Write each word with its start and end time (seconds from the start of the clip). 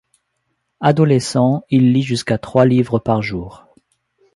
Adolescent, 0.79 1.63
il 1.69 1.93
lit 1.93 2.01
jusqu'à 2.01 2.39
trois 2.39 2.65
livres 2.65 2.97
par 2.97 3.21
jour. 3.21 3.67